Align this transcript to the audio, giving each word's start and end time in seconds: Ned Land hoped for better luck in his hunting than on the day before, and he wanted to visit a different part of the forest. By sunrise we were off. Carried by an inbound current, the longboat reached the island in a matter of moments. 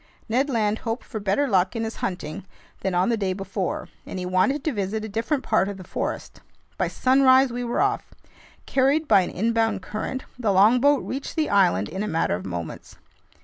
Ned 0.27 0.49
Land 0.49 0.79
hoped 0.79 1.03
for 1.05 1.19
better 1.19 1.47
luck 1.47 1.75
in 1.75 1.83
his 1.83 1.97
hunting 1.97 2.43
than 2.79 2.95
on 2.95 3.09
the 3.09 3.17
day 3.17 3.33
before, 3.33 3.87
and 4.03 4.17
he 4.17 4.25
wanted 4.25 4.63
to 4.63 4.73
visit 4.73 5.05
a 5.05 5.07
different 5.07 5.43
part 5.43 5.69
of 5.69 5.77
the 5.77 5.83
forest. 5.83 6.41
By 6.75 6.87
sunrise 6.87 7.51
we 7.53 7.63
were 7.63 7.81
off. 7.81 8.11
Carried 8.65 9.07
by 9.07 9.21
an 9.21 9.29
inbound 9.29 9.83
current, 9.83 10.23
the 10.39 10.51
longboat 10.51 11.03
reached 11.03 11.35
the 11.35 11.51
island 11.51 11.87
in 11.87 12.01
a 12.01 12.07
matter 12.07 12.33
of 12.33 12.47
moments. 12.47 12.95